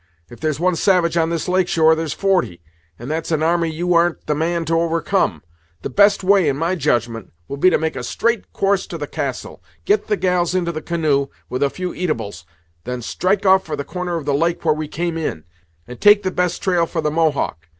[0.31, 2.63] If there's one savage on this lake shore, there's forty,
[2.97, 5.43] and that's an army you ar'n't the man to overcome.
[5.83, 9.05] The best way, in my judgment, will be to make a straight course to the
[9.05, 12.45] castle; get the gals into the canoe, with a few eatables;
[12.83, 15.43] then strike off for the corner of the lake where we came in,
[15.87, 17.67] and take the best trail for the Mohawk.